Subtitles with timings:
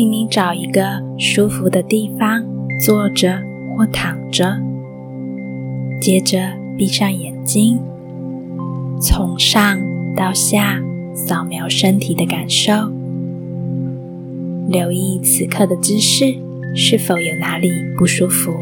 [0.00, 2.42] 请你找一个舒服的地方
[2.78, 3.38] 坐着
[3.76, 4.56] 或躺着，
[6.00, 6.38] 接着
[6.74, 7.78] 闭上眼睛，
[8.98, 9.78] 从上
[10.16, 10.80] 到下
[11.14, 12.72] 扫描身体的感受，
[14.70, 16.34] 留意此刻的姿势
[16.74, 18.54] 是否有哪里不舒服。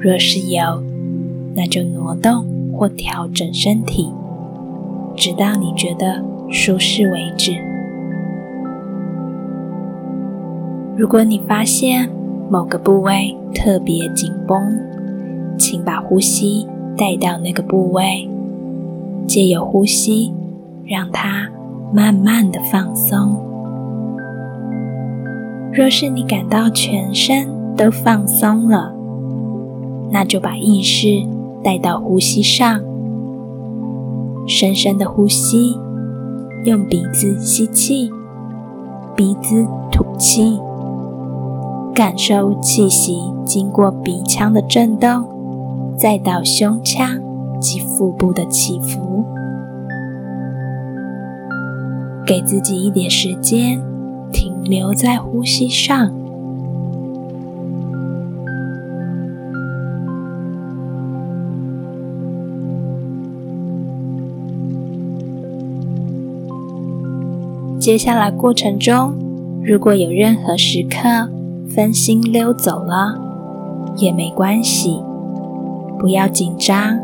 [0.00, 0.82] 若是有，
[1.54, 4.12] 那就挪动或调整身体，
[5.14, 7.69] 直到你觉得舒适为止。
[11.00, 12.06] 如果你发现
[12.50, 14.60] 某个部位特别紧绷，
[15.56, 18.28] 请把呼吸带到那个部位，
[19.26, 20.30] 借由呼吸
[20.84, 21.48] 让它
[21.90, 23.34] 慢慢的放松。
[25.72, 28.92] 若是你感到全身都放松了，
[30.10, 31.26] 那就把意识
[31.64, 32.78] 带到呼吸上，
[34.46, 35.78] 深深的呼吸，
[36.66, 38.10] 用鼻子吸气，
[39.16, 40.60] 鼻子吐气。
[41.94, 45.24] 感受气息经过鼻腔的震动，
[45.98, 47.20] 再到胸腔
[47.60, 49.24] 及腹部的起伏。
[52.26, 53.80] 给自己一点时间，
[54.32, 56.14] 停留在呼吸上。
[67.80, 69.14] 接下来过程中，
[69.64, 71.28] 如果有任何时刻，
[71.74, 73.14] 分心溜走了
[73.96, 75.00] 也没关系，
[75.98, 76.98] 不要紧张，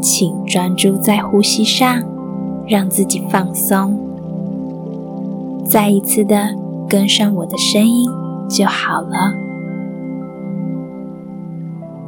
[0.00, 2.00] 请专注在呼吸上，
[2.66, 3.98] 让自己放松。
[5.64, 6.54] 再一次的
[6.88, 8.08] 跟上我的声音
[8.48, 9.34] 就好了。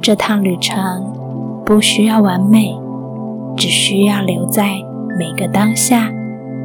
[0.00, 1.12] 这趟旅程
[1.64, 2.78] 不需要完美，
[3.56, 4.76] 只需要留在
[5.18, 6.12] 每个当下，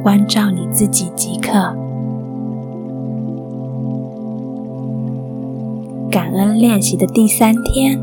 [0.02, 1.76] 关照你自己即可。
[6.16, 8.00] 感恩练习的第三天，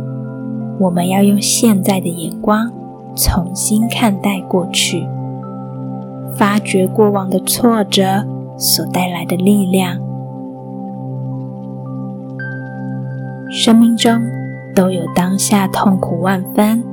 [0.78, 2.72] 我们要用现在的眼光
[3.16, 5.08] 重新看待过去，
[6.36, 8.24] 发掘过往的挫折
[8.56, 9.98] 所带来的力量。
[13.50, 14.22] 生命中
[14.76, 16.84] 都有当下痛苦万分、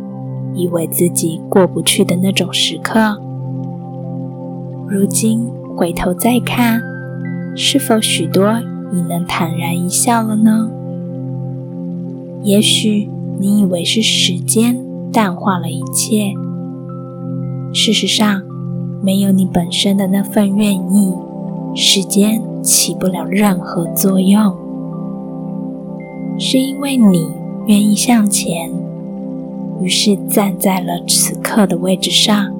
[0.55, 3.21] 以为自己过不去的那种时刻。
[4.89, 6.81] 如今回头再看，
[7.55, 8.59] 是否许多
[8.91, 10.71] 已能坦然一笑了呢？
[12.43, 16.33] 也许你以为是时间淡化了一切，
[17.75, 18.43] 事实上，
[19.03, 21.13] 没有你本身的那份愿意，
[21.75, 24.57] 时间起不了任何作用。
[26.39, 27.29] 是因为你
[27.67, 28.71] 愿意向前，
[29.83, 32.51] 于是站在了此刻的位置上。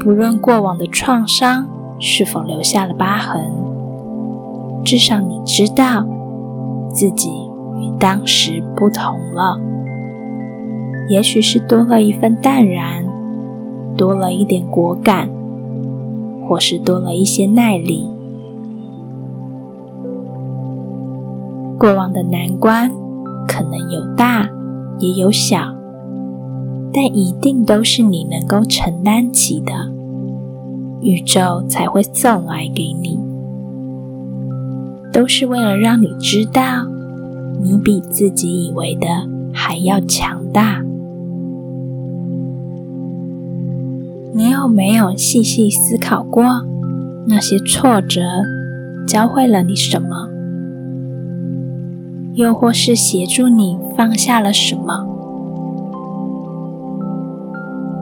[0.00, 1.64] 不论过往的创伤
[2.00, 3.40] 是否留下了疤痕，
[4.84, 6.04] 至少你知道。
[6.92, 7.30] 自己
[7.78, 9.60] 与当时不同了，
[11.08, 13.04] 也许是多了一份淡然，
[13.96, 15.28] 多了一点果敢，
[16.46, 18.08] 或是多了一些耐力。
[21.78, 22.90] 过往的难关
[23.46, 24.48] 可能有大
[24.98, 25.58] 也有小，
[26.92, 29.72] 但一定都是你能够承担起的，
[31.00, 33.27] 宇宙才会送来给你。
[35.12, 36.86] 都是为了让你知道，
[37.60, 39.06] 你比自己以为的
[39.52, 40.82] 还要强大。
[44.34, 46.44] 你有没有细细思考过，
[47.26, 48.20] 那些挫折
[49.06, 50.28] 教会了你什么？
[52.34, 55.06] 又或是协助你放下了什么？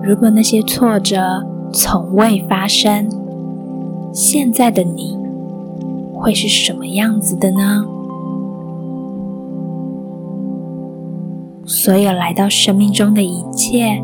[0.03, 3.09] 如果那些挫折从未发生，
[4.13, 5.17] 现在的你。
[6.27, 7.87] 会是什么样子的呢？
[11.65, 14.03] 所有来到生命中的一切，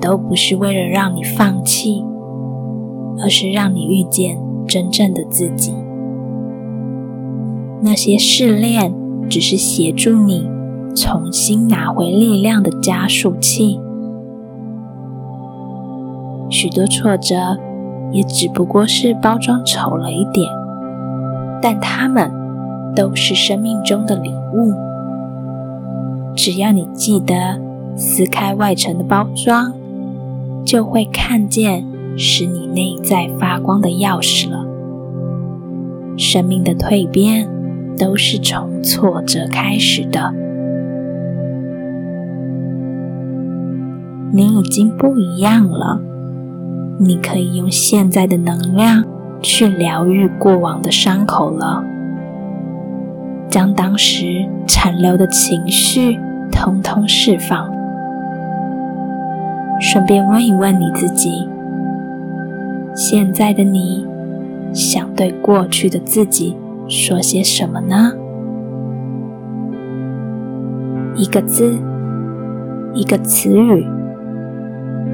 [0.00, 2.04] 都不是为了让你放弃，
[3.22, 4.36] 而是让你遇见
[4.66, 5.72] 真正的自己。
[7.82, 8.92] 那些试炼，
[9.28, 10.50] 只是协助你
[10.96, 13.78] 重新拿回力量的加速器。
[16.48, 17.56] 许多挫折，
[18.10, 20.59] 也只不过是包装丑了一点。
[21.62, 22.30] 但它们
[22.94, 24.72] 都是生命中的礼物。
[26.34, 27.60] 只要你记得
[27.96, 29.72] 撕开外层的包装，
[30.64, 31.84] 就会看见
[32.16, 34.64] 使你内在发光的钥匙了。
[36.16, 37.48] 生命的蜕变
[37.98, 40.32] 都是从挫折开始的。
[44.32, 46.00] 你已经不一样了，
[47.00, 49.04] 你可以用现在的能量
[49.42, 51.82] 去疗愈过往的伤口了，
[53.48, 56.18] 将当时残留的情绪
[56.52, 57.70] 通通释放。
[59.80, 61.48] 顺便问一问你自己：
[62.94, 64.06] 现在的你
[64.74, 66.56] 想对过去的自己
[66.86, 68.12] 说些什么呢？
[71.16, 71.78] 一个字，
[72.92, 73.86] 一个词语，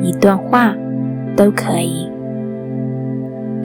[0.02, 0.74] 一段话
[1.36, 2.10] 都可以。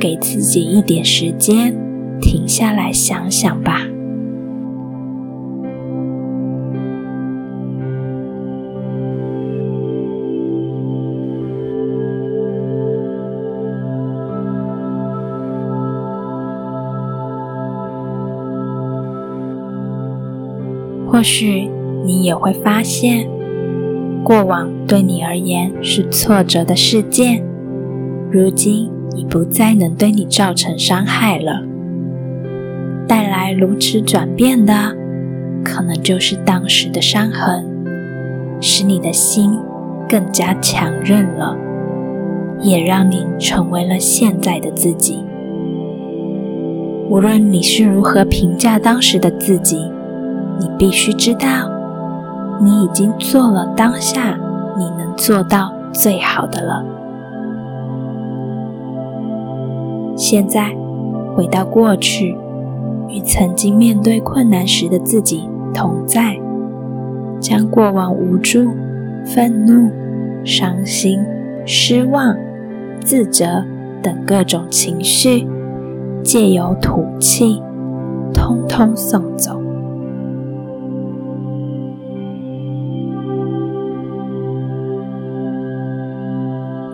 [0.02, 1.76] 给自己一点时间，
[2.20, 3.88] 停下来想想吧。
[21.08, 21.70] 或许
[22.04, 23.28] 你也会发现，
[24.24, 27.44] 过往对你而言是挫折的事件，
[28.32, 31.62] 如今已不再能对你造成伤害了。
[33.08, 34.74] 带来如此转变的，
[35.64, 37.66] 可能就是当时的伤痕，
[38.60, 39.58] 使你的心
[40.08, 41.56] 更加强韧了，
[42.60, 45.24] 也让你成为了现在的自己。
[47.10, 49.92] 无论你是如何评价当时的自己。
[50.60, 51.72] 你必须知道，
[52.62, 54.38] 你已经做了当下
[54.78, 56.86] 你能做到最好的了。
[60.22, 60.72] 现在
[61.36, 62.38] 回到过去，
[63.10, 66.40] 与曾经面对困难时的自己同在，
[67.40, 68.70] 将过往无助、
[69.26, 69.90] 愤怒、
[70.44, 71.20] 伤心、
[71.66, 72.36] 失望、
[73.00, 73.66] 自责
[74.04, 75.48] 等各种情绪，
[76.24, 77.60] 借由吐气，
[78.32, 79.61] 通通送走。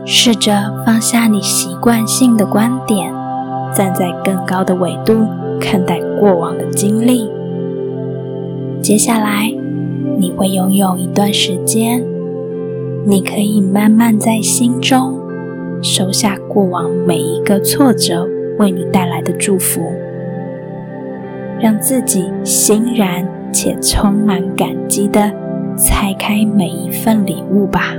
[0.09, 3.13] 试着放下你习惯性的观点，
[3.73, 5.27] 站在更高的纬度
[5.59, 7.29] 看待过往的经历。
[8.81, 9.53] 接下来，
[10.17, 12.01] 你会拥有一段时间，
[13.05, 15.19] 你可以慢慢在心中
[15.81, 18.25] 收下过往每一个挫折
[18.59, 19.81] 为你带来的祝福，
[21.59, 25.29] 让自己欣然且充满感激的
[25.77, 27.93] 拆开每一份礼物吧。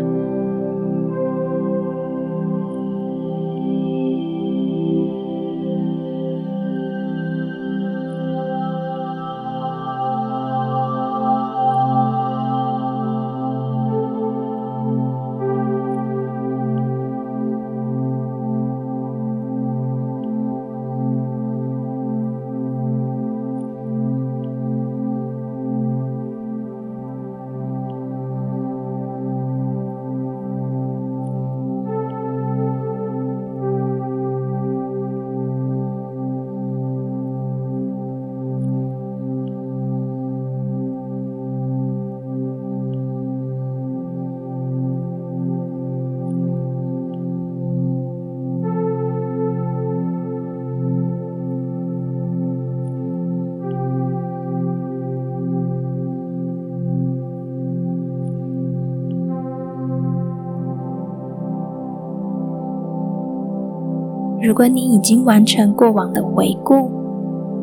[64.41, 66.91] 如果你已经完成过往的回顾，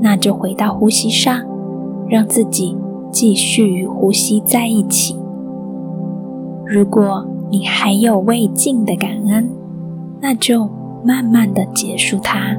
[0.01, 1.41] 那就回到呼吸上，
[2.10, 2.77] 让自己
[3.12, 5.15] 继续与呼吸在一起。
[6.65, 9.50] 如果你还有未尽的感恩，
[10.20, 10.70] 那就
[11.03, 12.58] 慢慢的结束它。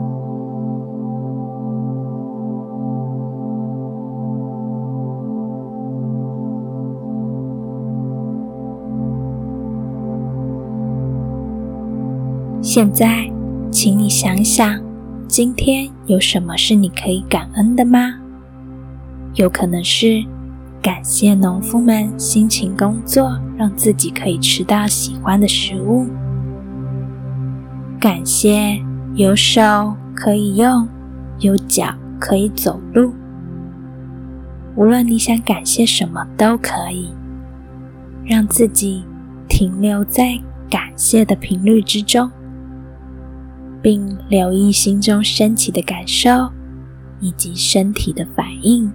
[12.62, 13.35] 现在。
[13.70, 14.80] 请你想想，
[15.28, 18.14] 今天有什么是你可以感恩的吗？
[19.34, 20.24] 有可能是
[20.80, 26.06] 感谢农夫们辛勤工作，让自己可以吃到喜欢的食物；
[28.00, 28.80] 感谢
[29.14, 30.88] 有手可以用，
[31.40, 33.12] 有脚可以走路。
[34.74, 37.10] 无论你想感谢什么都可以，
[38.24, 39.04] 让自己
[39.48, 40.38] 停留在
[40.70, 42.30] 感谢的频率之中。
[43.86, 46.50] 并留意心中升起的感受，
[47.20, 48.90] 以及身体的反应。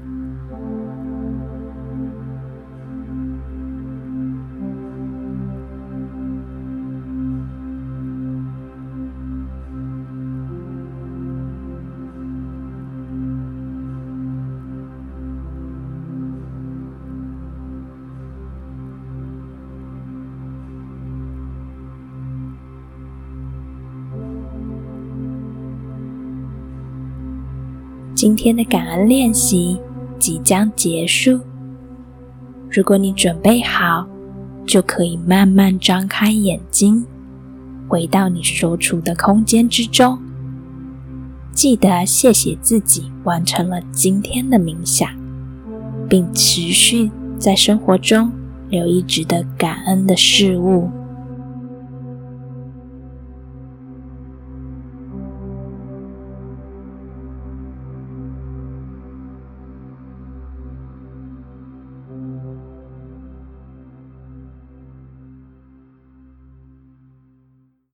[28.22, 29.80] 今天的感恩练习
[30.20, 31.40] 即将结束。
[32.70, 34.08] 如果你准备好，
[34.68, 37.04] 就可以慢慢张开眼睛，
[37.88, 40.20] 回到你所处的空间之中。
[41.52, 45.10] 记得谢谢自己完成了今天的冥想，
[46.08, 47.10] 并持续
[47.40, 48.32] 在生活中
[48.70, 50.92] 留意值得感恩的事物。